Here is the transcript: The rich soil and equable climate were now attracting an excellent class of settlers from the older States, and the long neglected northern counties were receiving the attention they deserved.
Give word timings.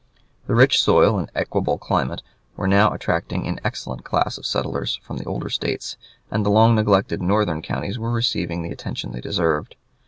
The 0.47 0.55
rich 0.55 0.81
soil 0.81 1.19
and 1.19 1.29
equable 1.35 1.77
climate 1.77 2.23
were 2.55 2.67
now 2.67 2.91
attracting 2.91 3.45
an 3.45 3.59
excellent 3.63 4.03
class 4.03 4.39
of 4.39 4.47
settlers 4.47 4.99
from 5.03 5.17
the 5.17 5.25
older 5.25 5.47
States, 5.51 5.95
and 6.31 6.43
the 6.43 6.49
long 6.49 6.73
neglected 6.73 7.21
northern 7.21 7.61
counties 7.61 7.99
were 7.99 8.09
receiving 8.11 8.63
the 8.63 8.71
attention 8.71 9.11
they 9.11 9.21
deserved. 9.21 9.75